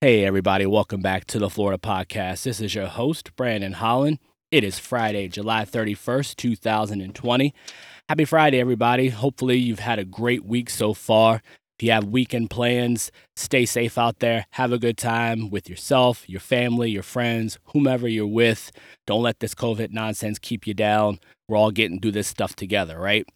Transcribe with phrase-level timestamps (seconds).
[0.00, 2.44] Hey, everybody, welcome back to the Florida Podcast.
[2.44, 4.20] This is your host, Brandon Holland.
[4.52, 7.52] It is Friday, July 31st, 2020.
[8.08, 9.08] Happy Friday, everybody.
[9.08, 11.42] Hopefully, you've had a great week so far.
[11.80, 14.46] If you have weekend plans, stay safe out there.
[14.50, 18.70] Have a good time with yourself, your family, your friends, whomever you're with.
[19.04, 21.18] Don't let this COVID nonsense keep you down.
[21.48, 23.26] We're all getting through this stuff together, right?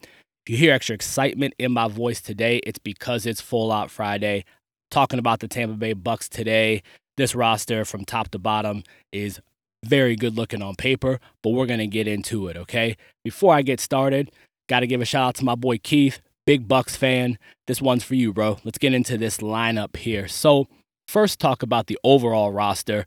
[0.47, 4.45] If you hear extra excitement in my voice today, it's because it's Full Out Friday
[4.93, 6.83] talking about the Tampa Bay Bucs today.
[7.17, 9.41] This roster from top to bottom is
[9.85, 12.97] very good looking on paper, but we're going to get into it, okay?
[13.25, 14.31] Before I get started,
[14.69, 17.39] got to give a shout out to my boy Keith, big Bucs fan.
[17.67, 18.59] This one's for you, bro.
[18.65, 20.29] Let's get into this lineup here.
[20.29, 20.69] So,
[21.09, 23.07] first talk about the overall roster.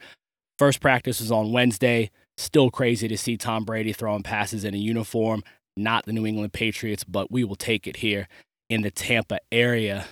[0.59, 2.11] First practice was on Wednesday.
[2.37, 5.43] Still crazy to see Tom Brady throwing passes in a uniform,
[5.77, 8.27] not the New England Patriots, but we will take it here
[8.69, 10.07] in the Tampa area.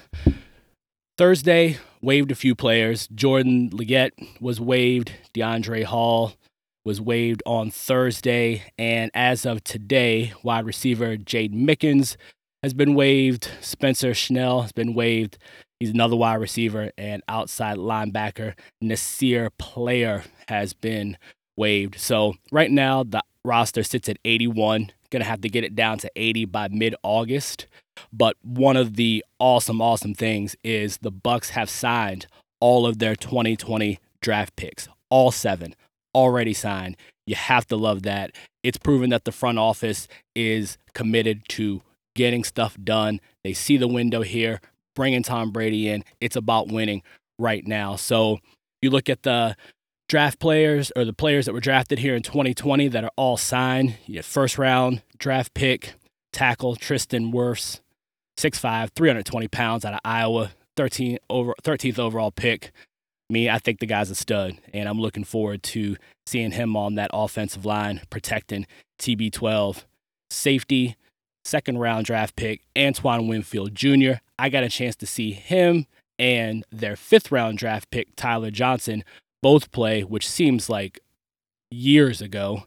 [1.16, 3.08] Thursday, waived a few players.
[3.08, 5.14] Jordan Leggett was waived.
[5.36, 6.34] DeAndre Hall
[6.84, 8.64] was waived on Thursday.
[8.80, 12.18] And as of today, wide receiver Jade Mickens
[12.64, 13.48] has been waived.
[13.62, 15.38] Spencer Schnell has been waived.
[15.80, 16.92] He's another wide receiver.
[16.98, 21.18] And outside linebacker Nasir Player has been
[21.56, 22.00] waived.
[22.00, 24.92] So right now, the roster sits at 81.
[25.14, 27.68] Going to have to get it down to 80 by mid August.
[28.12, 32.26] But one of the awesome, awesome things is the Bucs have signed
[32.60, 35.76] all of their 2020 draft picks, all seven
[36.16, 36.98] already signed.
[37.28, 38.32] You have to love that.
[38.64, 41.84] It's proven that the front office is committed to
[42.16, 43.22] getting stuff done.
[43.44, 44.62] They see the window here,
[44.96, 46.04] bringing Tom Brady in.
[46.22, 47.04] It's about winning
[47.38, 47.98] right now.
[47.98, 48.40] So
[48.82, 49.56] you look at the
[50.14, 53.98] draft players or the players that were drafted here in 2020 that are all signed.
[54.06, 55.96] You first round draft pick,
[56.32, 57.80] tackle Tristan Wirfs,
[58.38, 62.72] 6'5, 320 pounds out of Iowa, 13 over 13th overall pick.
[63.28, 66.94] Me, I think the guy's a stud, and I'm looking forward to seeing him on
[66.94, 68.68] that offensive line protecting
[69.00, 69.84] TB12.
[70.30, 70.96] Safety,
[71.44, 74.20] second round draft pick, Antoine Winfield Jr.
[74.38, 75.88] I got a chance to see him
[76.20, 79.04] and their fifth round draft pick, Tyler Johnson,
[79.44, 81.00] both play, which seems like
[81.70, 82.64] years ago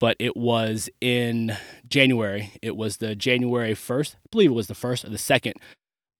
[0.00, 1.56] but it was in
[1.88, 2.52] January.
[2.62, 5.54] It was the January 1st, I believe it was the first or the second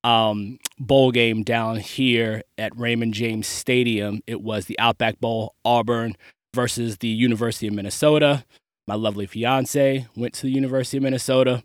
[0.05, 4.21] um, bowl game down here at Raymond James Stadium.
[4.27, 6.15] It was the Outback Bowl, Auburn
[6.55, 8.45] versus the University of Minnesota.
[8.87, 11.65] My lovely fiance went to the University of Minnesota.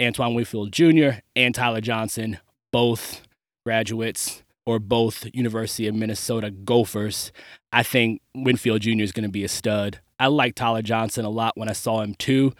[0.00, 1.20] Antoine Winfield Jr.
[1.36, 2.38] and Tyler Johnson,
[2.72, 3.22] both
[3.66, 7.32] graduates or both University of Minnesota Gophers.
[7.72, 9.00] I think Winfield Jr.
[9.00, 9.98] is going to be a stud.
[10.20, 12.52] I like Tyler Johnson a lot when I saw him too.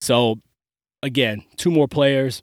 [0.00, 0.40] So,
[1.00, 2.42] again, two more players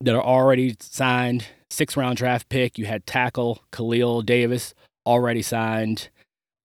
[0.00, 1.46] that are already signed.
[1.68, 2.78] Six round draft pick.
[2.78, 4.72] You had tackle Khalil Davis
[5.04, 6.10] already signed.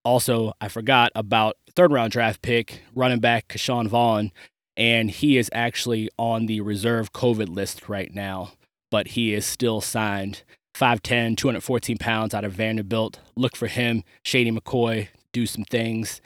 [0.06, 4.32] Also, I forgot about third round draft pick, running back Ke'Shawn Vaughn,
[4.78, 8.52] and he is actually on the reserve COVID list right now,
[8.92, 10.44] but he is still signed.
[10.76, 13.20] 5'10, 214 pounds out of Vanderbilt.
[13.36, 16.22] Look for him, Shady McCoy, do some things.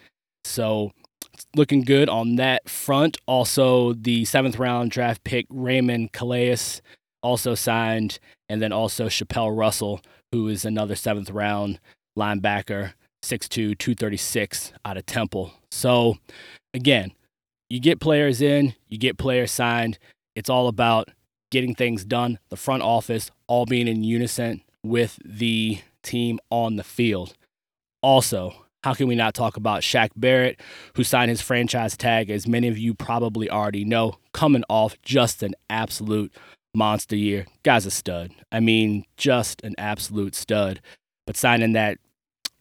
[0.45, 0.91] So
[1.55, 3.17] looking good on that front.
[3.25, 6.57] Also, the seventh round draft pick Raymond Calais
[7.21, 11.79] also signed, and then also Chapelle Russell, who is another seventh round
[12.17, 12.93] linebacker,
[13.23, 15.51] 6'2, 236 out of Temple.
[15.71, 16.17] So
[16.73, 17.11] again,
[17.69, 19.99] you get players in, you get players signed.
[20.35, 21.09] It's all about
[21.51, 26.83] getting things done, the front office all being in unison with the team on the
[26.83, 27.33] field.
[28.01, 28.53] Also,
[28.83, 30.59] how can we not talk about Shaq Barrett,
[30.95, 35.43] who signed his franchise tag, as many of you probably already know, coming off just
[35.43, 36.33] an absolute
[36.73, 37.47] monster year.
[37.63, 38.31] Guy's a stud.
[38.51, 40.79] I mean, just an absolute stud.
[41.25, 41.97] But signing that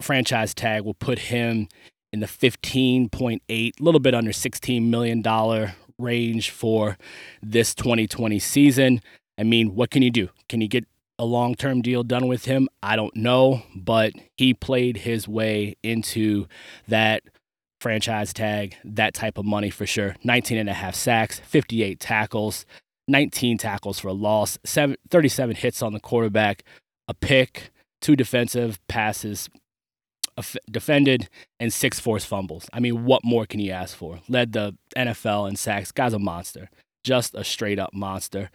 [0.00, 1.68] franchise tag will put him
[2.12, 5.22] in the 15.8, a little bit under $16 million
[5.98, 6.96] range for
[7.42, 9.00] this 2020 season.
[9.38, 10.30] I mean, what can you do?
[10.48, 10.86] Can you get
[11.18, 12.68] a long term deal done with him?
[12.82, 16.46] I don't know, but he played his way into
[16.88, 17.22] that
[17.80, 20.16] franchise tag, that type of money for sure.
[20.24, 22.66] 19 and a half sacks, 58 tackles,
[23.08, 26.64] 19 tackles for a loss, 37 hits on the quarterback,
[27.08, 27.70] a pick,
[28.00, 29.48] two defensive passes
[30.70, 31.28] defended,
[31.58, 32.68] and six forced fumbles.
[32.72, 34.20] I mean, what more can you ask for?
[34.28, 35.92] Led the NFL in sacks.
[35.92, 36.70] Guy's a monster,
[37.04, 38.50] just a straight up monster.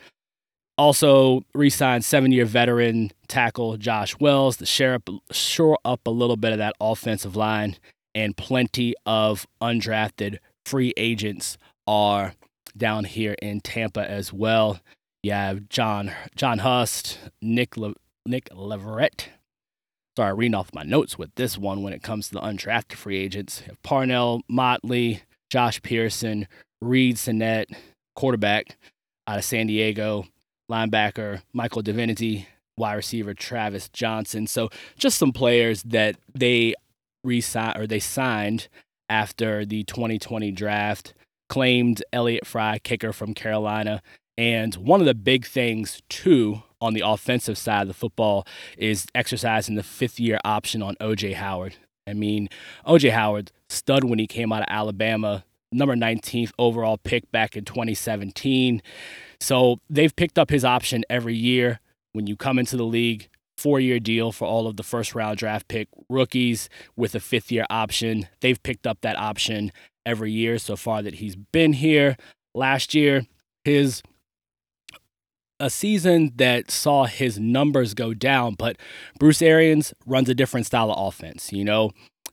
[0.78, 6.54] Also, re-signed seven-year veteran tackle Josh Wells to share up, shore up a little bit
[6.54, 7.78] of that offensive line,
[8.16, 11.58] and plenty of undrafted free agents
[11.88, 12.34] are
[12.76, 14.80] down here in Tampa as well.
[15.24, 17.94] You have John John Hust, Nick Le,
[18.26, 19.30] Nick Leverett.
[20.22, 23.18] Start reading off my notes with this one when it comes to the undrafted free
[23.18, 23.64] agents.
[23.82, 26.48] Parnell, Motley, Josh Pearson,
[26.80, 27.72] Reid Sinnett,
[28.16, 28.78] quarterback
[29.26, 30.28] out of San Diego,
[30.70, 32.48] linebacker Michael Divinity,
[32.78, 34.46] wide receiver Travis Johnson.
[34.46, 36.76] So just some players that they
[37.24, 38.68] re-signed or they signed
[39.10, 41.16] after the 2020 draft.
[41.50, 44.04] Claimed Elliott Fry, kicker from Carolina.
[44.38, 48.46] And one of the big things, too, on the offensive side of the football
[48.78, 51.76] is exercising the fifth year option on OJ Howard.
[52.08, 52.50] I mean,
[52.88, 57.66] OJ Howard, stud when he came out of Alabama, number 19th overall pick back in
[57.66, 58.82] 2017.
[59.40, 61.80] So they've picked up his option every year.
[62.14, 65.38] When you come into the league, four year deal for all of the first round
[65.38, 68.28] draft pick rookies with a fifth year option.
[68.42, 69.72] They've picked up that option
[70.06, 72.18] every year so far that he's been here.
[72.54, 73.28] Last year,
[73.64, 74.02] his
[75.62, 78.78] a season that saw his numbers go down, but
[79.20, 81.54] Bruce Arians runs a different style of offense.
[81.54, 81.92] You know,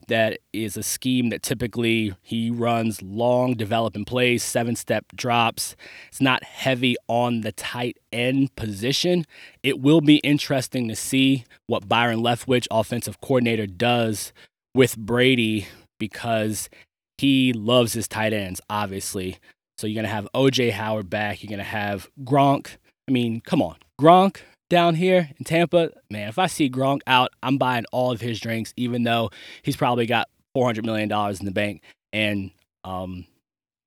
[0.09, 5.77] that is a scheme that typically he runs long developing plays, seven step drops.
[6.09, 9.27] It's not heavy on the tight end position.
[9.63, 14.33] It will be interesting to see what Byron Leftwich, offensive coordinator, does
[14.75, 15.69] with Brady
[16.01, 16.71] because
[17.19, 19.37] he loves his tight ends, obviously.
[19.77, 21.43] So you're going to have OJ Howard back.
[21.43, 22.79] You're going to have Gronk.
[23.09, 23.77] I mean, come on.
[24.01, 28.21] Gronk down here in Tampa, man, if I see Gronk out, I'm buying all of
[28.21, 29.31] his drinks, even though
[29.63, 31.83] he's probably got $400 million in the bank.
[32.13, 32.51] And
[32.85, 33.27] um,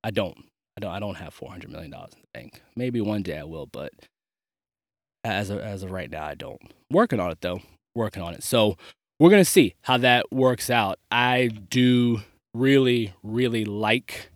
[0.02, 0.36] I don't.
[0.76, 2.62] I don't I don't have $400 million in the bank.
[2.74, 3.92] Maybe one day I will, but
[5.22, 6.60] as of, as of right now, I don't.
[6.90, 7.60] Working on it, though.
[7.94, 8.42] Working on it.
[8.42, 8.76] So
[9.20, 10.98] we're going to see how that works out.
[11.10, 12.22] I do
[12.54, 14.30] really, really like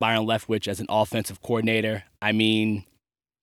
[0.00, 2.04] Byron Leftwich as an offensive coordinator.
[2.20, 2.84] I mean,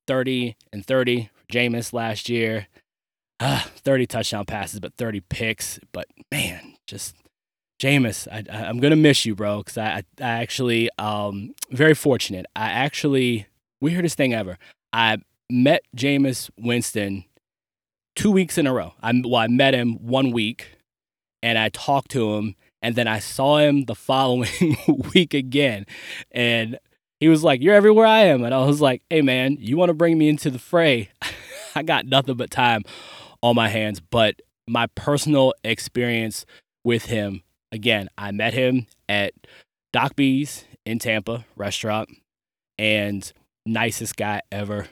[0.08, 2.68] 30 and 30 Jameis last year.
[3.40, 5.80] Uh, 30 touchdown passes, but 30 picks.
[5.92, 7.16] But man, just
[7.82, 9.58] Jameis, I, am gonna miss you, bro.
[9.58, 12.46] Because I, I actually, um, very fortunate.
[12.56, 13.48] I actually,
[13.82, 14.58] weirdest thing ever.
[14.94, 15.18] I
[15.50, 17.26] met Jameis Winston
[18.16, 18.94] two weeks in a row.
[19.02, 20.78] I well, I met him one week,
[21.42, 24.78] and I talked to him, and then I saw him the following
[25.14, 25.86] week again,
[26.32, 26.78] and
[27.24, 28.44] he was like, You're everywhere I am.
[28.44, 31.10] And I was like, Hey, man, you want to bring me into the fray?
[31.76, 32.84] I got nothing but time
[33.42, 34.02] on my hands.
[34.02, 36.46] But my personal experience
[36.84, 39.34] with him, again, I met him at
[39.94, 42.10] Doc B's in Tampa restaurant
[42.78, 43.32] and
[43.66, 44.88] nicest guy ever.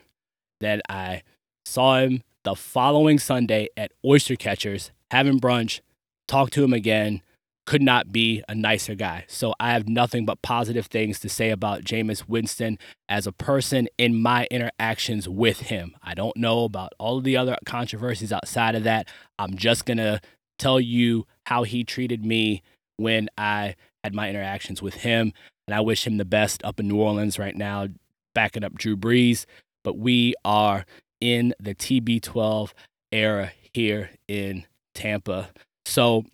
[0.61, 1.23] Then I
[1.65, 5.81] saw him the following Sunday at Oyster Catchers having brunch,
[6.29, 7.23] talked to him again,
[7.71, 9.23] could not be a nicer guy.
[9.29, 12.77] So I have nothing but positive things to say about Jameis Winston
[13.07, 15.95] as a person in my interactions with him.
[16.03, 19.07] I don't know about all of the other controversies outside of that.
[19.39, 20.19] I'm just going to
[20.59, 22.61] tell you how he treated me
[22.97, 25.31] when I had my interactions with him.
[25.65, 27.87] And I wish him the best up in New Orleans right now,
[28.35, 29.45] backing up Drew Brees.
[29.81, 30.83] But we are
[31.21, 32.73] in the TB12
[33.13, 35.51] era here in Tampa.
[35.85, 36.25] So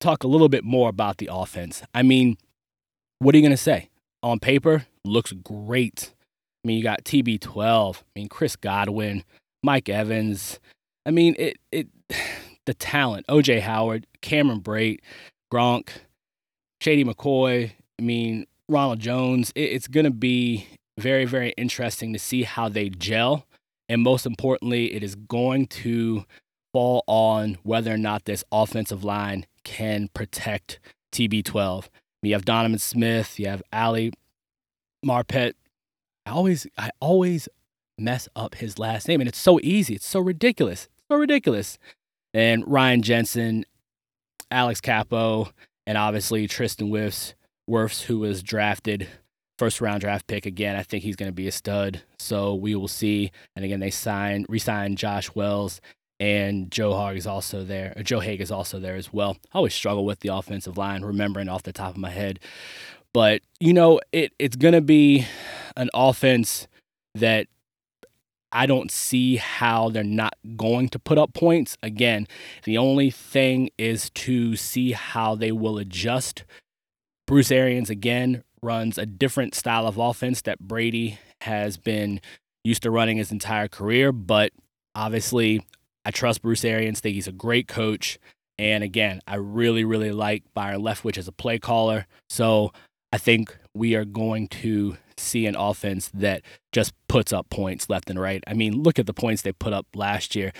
[0.00, 1.82] talk a little bit more about the offense.
[1.94, 2.36] I mean,
[3.18, 3.90] what are you going to say?
[4.22, 6.12] On paper, looks great.
[6.64, 7.96] I mean, you got TB12.
[7.96, 9.24] I mean, Chris Godwin,
[9.62, 10.58] Mike Evans.
[11.04, 11.88] I mean, it it
[12.66, 13.26] the talent.
[13.28, 14.98] OJ Howard, Cameron Brate,
[15.52, 15.90] Gronk,
[16.80, 17.72] Shady McCoy.
[17.98, 19.52] I mean, Ronald Jones.
[19.54, 20.66] It, it's going to be
[20.98, 23.46] very very interesting to see how they gel,
[23.88, 26.24] and most importantly, it is going to
[26.72, 30.78] fall on whether or not this offensive line can protect
[31.12, 31.88] TB12.
[32.22, 34.12] You have Donovan Smith, you have Ali
[35.04, 35.54] Marpet.
[36.24, 37.48] I always I always
[37.98, 39.96] mess up his last name and it's so easy.
[39.96, 40.88] It's so ridiculous.
[41.10, 41.78] So ridiculous.
[42.32, 43.64] And Ryan Jensen,
[44.50, 45.52] Alex Cappa,
[45.86, 47.34] and obviously Tristan Wirfs,
[47.68, 49.08] Wirfs who was drafted
[49.58, 50.76] first round draft pick again.
[50.76, 52.02] I think he's going to be a stud.
[52.18, 53.32] So we will see.
[53.56, 55.80] And again, they signed, re-signed Josh Wells
[56.18, 57.94] and Joe Haeg is also there.
[58.02, 59.36] Joe Haeg is also there as well.
[59.52, 62.40] I always struggle with the offensive line, remembering off the top of my head.
[63.12, 65.26] But you know, it it's gonna be
[65.76, 66.68] an offense
[67.14, 67.46] that
[68.52, 71.76] I don't see how they're not going to put up points.
[71.82, 72.26] Again,
[72.64, 76.44] the only thing is to see how they will adjust.
[77.26, 82.20] Bruce Arians again runs a different style of offense that Brady has been
[82.64, 84.52] used to running his entire career, but
[84.94, 85.62] obviously
[86.06, 88.20] I trust Bruce Arians, think he's a great coach.
[88.58, 92.06] And again, I really, really like Byron Leftwich as a play caller.
[92.30, 92.72] So
[93.12, 98.08] I think we are going to see an offense that just puts up points left
[98.08, 98.42] and right.
[98.46, 100.52] I mean, look at the points they put up last year.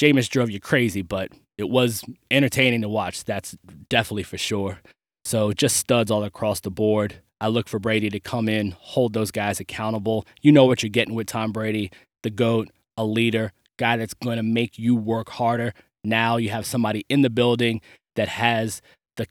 [0.00, 3.22] Jameis drove you crazy, but it was entertaining to watch.
[3.24, 3.58] That's
[3.90, 4.80] definitely for sure.
[5.26, 7.16] So just studs all across the board.
[7.38, 10.24] I look for Brady to come in, hold those guys accountable.
[10.40, 11.90] You know what you're getting with Tom Brady,
[12.22, 15.72] the GOAT, a leader, guy that's going to make you work harder.
[16.02, 17.80] Now you have somebody in the building
[18.16, 18.82] that has
[19.16, 19.26] the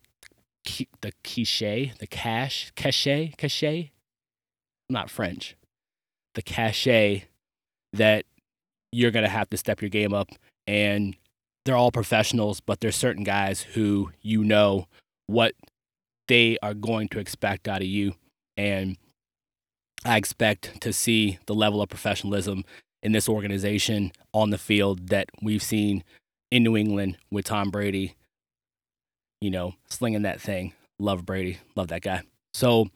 [1.01, 3.91] the cachet, the cash, cachet, cachet.
[4.89, 5.55] I'm not French.
[6.35, 7.25] The cachet
[7.93, 8.25] that
[8.91, 10.29] you're going to have to step your game up
[10.67, 11.15] and
[11.65, 14.87] they're all professionals, but there's certain guys who you know
[15.27, 15.53] what
[16.27, 18.15] they are going to expect out of you.
[18.57, 18.97] And
[20.05, 22.65] I expect to see the level of professionalism
[23.03, 26.03] in this organization on the field that we've seen
[26.49, 28.15] in New England with Tom Brady,
[29.41, 30.73] you know, slinging that thing.
[30.97, 31.59] Love Brady.
[31.75, 32.23] Love that guy.
[32.53, 32.87] So,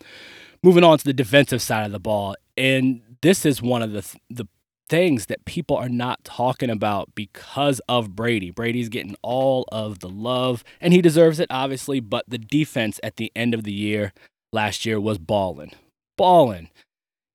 [0.64, 2.36] moving on to the defensive side of the ball.
[2.56, 4.48] And this is one of the, the
[4.90, 8.52] things that people are not talking about because of Brady.
[8.52, 13.18] Brady's getting all of the love, and he deserves it, obviously, but the defense at
[13.18, 14.14] the end of the year
[14.54, 15.72] last year was balling.
[16.18, 16.70] Balling.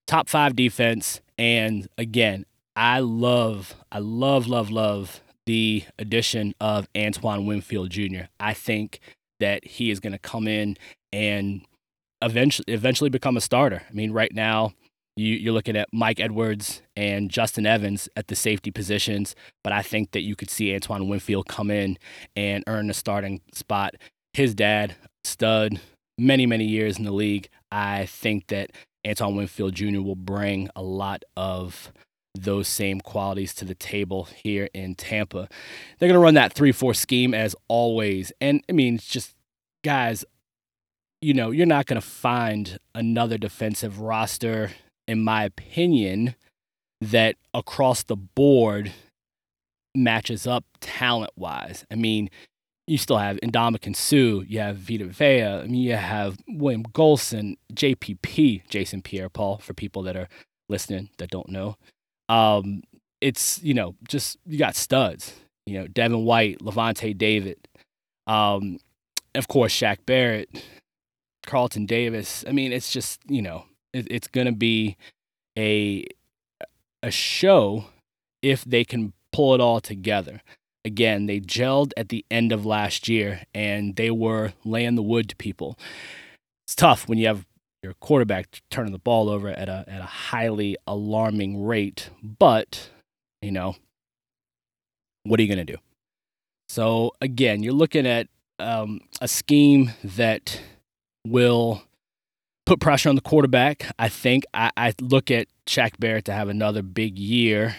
[0.07, 1.21] Top five defense.
[1.39, 8.25] And again, I love, I love, love, love the addition of Antoine Winfield Jr.
[8.39, 9.01] I think
[9.41, 10.77] that he is going to come in
[11.13, 11.63] and
[12.23, 13.83] eventually eventually become a starter.
[13.89, 14.73] I mean, right now
[15.17, 19.83] you, you're looking at Mike Edwards and Justin Evans at the safety positions, but I
[19.83, 21.99] think that you could see Antoine Winfield come in
[22.37, 23.95] and earn a starting spot.
[24.33, 25.81] His dad, stud,
[26.17, 27.49] many, many years in the league.
[27.71, 28.71] I think that
[29.07, 30.01] Antoine Winfield Jr.
[30.01, 31.93] will bring a lot of
[32.35, 35.49] those same qualities to the table here in Tampa.
[35.99, 38.33] They're going to run that 3 4 scheme as always.
[38.41, 39.35] And I mean, it's just,
[39.85, 40.25] guys,
[41.21, 44.71] you know, you're not going to find another defensive roster
[45.07, 46.35] in my opinion,
[47.01, 48.93] that across the board
[49.95, 51.85] matches up talent wise.
[51.91, 52.31] I mean,
[52.87, 57.57] you still have Ndamukong Suh, you have Vita Vea, I mean, you have William Gholston,
[57.73, 60.29] JPP, Jason Pierre Paul, for people that are
[60.69, 61.77] listening that don't know.
[62.29, 62.83] Um,
[63.21, 65.35] it's, you know, just you got studs,
[65.67, 67.69] you know, Devin White, Lavonte David,
[68.27, 68.79] um,
[69.35, 70.65] of course, Shaq Barrett,
[71.47, 72.45] Carlton Davis.
[72.47, 74.97] I mean, it's just, you know, it, it's to be
[75.59, 76.07] a
[77.03, 77.87] a show
[78.43, 80.43] if they can pull it all together.
[80.85, 85.29] Again, they gelled at the end of last year and they were laying the wood
[85.29, 85.79] to people.
[86.65, 87.45] It's tough when you have
[87.83, 92.91] your quarterback turning the ball over at a at a highly alarming rate, but
[93.41, 93.75] you know,
[95.25, 95.79] what are you going to do?
[96.69, 100.61] So again, you're looking at um, a scheme that
[101.27, 101.83] will
[102.65, 103.93] put pressure on the quarterback.
[103.99, 107.77] I think I, I look at Shaq Barrett to have another big year.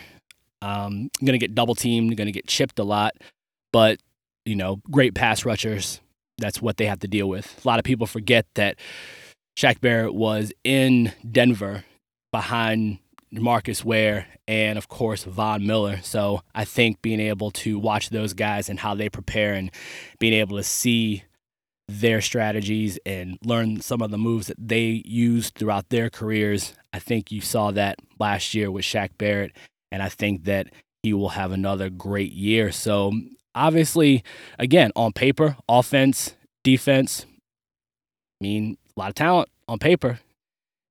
[0.61, 3.13] Um, going to get double teamed, going to get chipped a lot,
[3.71, 3.99] but
[4.45, 6.01] you know, great pass rushers.
[6.37, 7.61] That's what they have to deal with.
[7.63, 8.77] A lot of people forget that
[9.57, 11.83] Shaq Barrett was in Denver
[12.31, 12.99] behind
[13.31, 15.99] Marcus Ware and of course Von Miller.
[16.03, 19.71] So I think being able to watch those guys and how they prepare and
[20.19, 21.23] being able to see
[21.87, 26.73] their strategies and learn some of the moves that they used throughout their careers.
[26.93, 29.51] I think you saw that last year with Shaq Barrett,
[29.91, 30.67] and I think that
[31.01, 32.71] he will have another great year.
[32.71, 33.11] So,
[33.53, 34.23] obviously,
[34.57, 37.25] again, on paper, offense, defense,
[38.39, 40.19] I mean, a lot of talent on paper,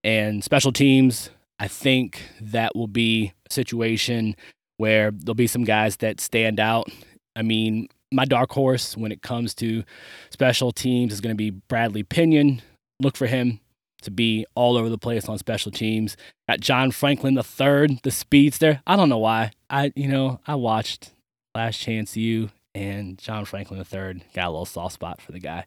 [0.04, 1.30] and special teams.
[1.58, 4.34] I think that will be a situation
[4.76, 6.88] where there'll be some guys that stand out.
[7.36, 9.84] I mean, my dark horse when it comes to
[10.30, 12.62] special teams is going to be Bradley Pinion.
[13.00, 13.60] Look for him
[14.02, 16.16] to be all over the place on special teams.
[16.48, 18.82] Got John Franklin the third, the speedster.
[18.86, 19.52] I don't know why.
[19.70, 21.12] I you know I watched
[21.54, 24.22] Last Chance U and John Franklin the third.
[24.34, 25.66] Got a little soft spot for the guy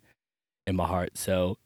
[0.67, 1.17] in my heart.
[1.17, 1.57] So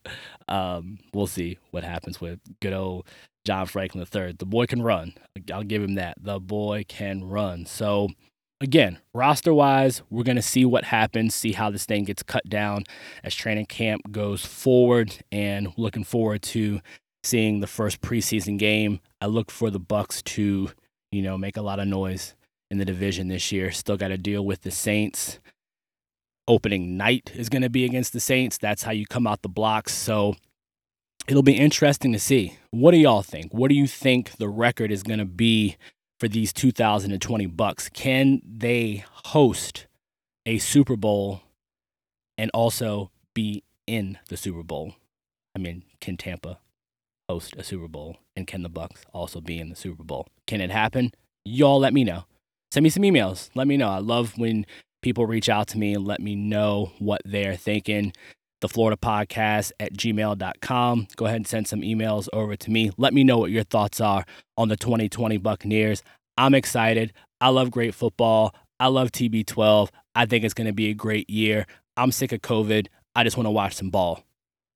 [0.47, 3.07] um, we'll see what happens with good old
[3.45, 4.35] John Franklin III.
[4.37, 5.13] The boy can run.
[5.51, 6.17] I'll give him that.
[6.21, 7.65] The boy can run.
[7.65, 8.09] So
[8.61, 12.47] again, roster wise, we're going to see what happens, see how this thing gets cut
[12.49, 12.83] down
[13.23, 16.81] as training camp goes forward, and looking forward to
[17.23, 18.99] seeing the first preseason game.
[19.21, 20.71] I look for the Bucs to,
[21.11, 22.35] you know, make a lot of noise
[22.71, 23.71] in the division this year.
[23.71, 25.39] Still got to deal with the Saints.
[26.49, 28.57] Opening night is going to be against the Saints.
[28.57, 29.93] That's how you come out the blocks.
[29.93, 30.35] So
[31.27, 32.57] it'll be interesting to see.
[32.71, 33.53] What do y'all think?
[33.53, 35.77] What do you think the record is going to be
[36.19, 37.93] for these 2020 Bucs?
[37.93, 39.85] Can they host
[40.47, 41.43] a Super Bowl
[42.35, 44.95] and also be in the Super Bowl?
[45.55, 46.57] I mean, can Tampa
[47.29, 50.27] host a Super Bowl and can the Bucs also be in the Super Bowl?
[50.47, 51.11] Can it happen?
[51.45, 52.25] Y'all let me know.
[52.71, 53.51] Send me some emails.
[53.53, 53.89] Let me know.
[53.89, 54.65] I love when
[55.01, 58.13] people reach out to me and let me know what they're thinking.
[58.61, 61.07] The Florida podcast at gmail.com.
[61.15, 62.91] Go ahead and send some emails over to me.
[62.97, 64.25] Let me know what your thoughts are
[64.57, 66.03] on the 2020 Buccaneers.
[66.37, 67.13] I'm excited.
[67.39, 68.53] I love great football.
[68.79, 69.89] I love TB12.
[70.15, 71.65] I think it's going to be a great year.
[71.95, 72.87] I'm sick of COVID.
[73.15, 74.23] I just want to watch some ball.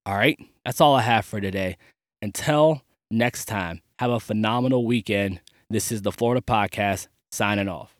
[0.06, 0.38] All right.
[0.64, 1.76] That's all I have for today.
[2.22, 5.40] Until next time, have a phenomenal weekend.
[5.70, 7.93] This is the Florida Podcast signing off.